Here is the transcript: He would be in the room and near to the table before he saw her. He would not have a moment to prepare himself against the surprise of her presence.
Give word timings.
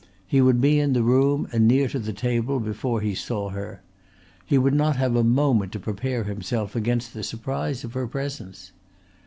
He 0.25 0.41
would 0.41 0.59
be 0.59 0.79
in 0.79 0.93
the 0.93 1.03
room 1.03 1.47
and 1.51 1.67
near 1.67 1.87
to 1.89 1.99
the 1.99 2.11
table 2.11 2.59
before 2.59 3.01
he 3.01 3.13
saw 3.13 3.49
her. 3.49 3.83
He 4.47 4.57
would 4.57 4.73
not 4.73 4.95
have 4.95 5.15
a 5.15 5.23
moment 5.23 5.71
to 5.73 5.79
prepare 5.79 6.23
himself 6.23 6.75
against 6.75 7.13
the 7.13 7.21
surprise 7.21 7.83
of 7.83 7.93
her 7.93 8.07
presence. 8.07 8.71